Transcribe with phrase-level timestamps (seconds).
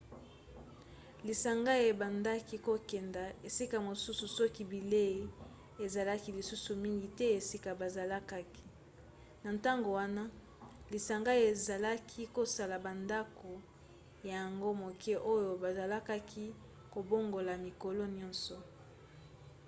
[1.27, 5.21] lisanga ebandaki kokende esika mosusu soki bilei
[5.85, 8.61] ezalaki lisusu mingi te esika bazalaki.
[9.43, 10.23] na ntango wana
[10.93, 13.51] lisanga ezalaki kosala bandako
[14.29, 16.45] ya ango moke oyo bazalaki
[16.93, 18.55] kobongola mikolo nyonso